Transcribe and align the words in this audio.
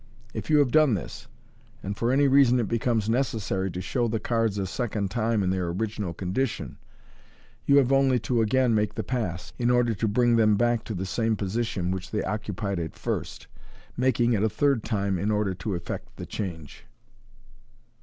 If 0.33 0.49
you 0.49 0.57
have 0.57 0.71
done 0.71 0.95
this, 0.95 1.27
and 1.83 1.95
for 1.95 2.11
any 2.11 2.27
reason 2.27 2.59
it 2.59 2.67
becomes 2.67 3.07
necessary 3.07 3.69
to 3.69 3.81
show 3.81 4.07
the 4.07 4.19
cards 4.19 4.57
a 4.57 4.65
second 4.65 5.11
time 5.11 5.43
in 5.43 5.51
their 5.51 5.67
original 5.67 6.11
condition, 6.11 6.79
you 7.67 7.77
have 7.77 7.91
only 7.91 8.17
to 8.21 8.41
again 8.41 8.73
make 8.73 8.95
the 8.95 9.03
pass, 9.03 9.53
in 9.59 9.69
order 9.69 9.93
to 9.93 10.07
bring 10.07 10.37
them 10.37 10.55
back 10.55 10.83
to 10.85 10.95
the 10.95 11.05
same 11.05 11.35
position 11.35 11.91
which 11.91 12.09
they 12.09 12.23
occupied 12.23 12.79
at 12.79 12.95
first, 12.95 13.45
making 13.95 14.33
it 14.33 14.41
a 14.41 14.49
third 14.49 14.83
time 14.83 15.19
in 15.19 15.29
order 15.29 15.53
to 15.53 15.75
effect 15.75 16.15
the 16.17 16.25
change. 16.25 16.87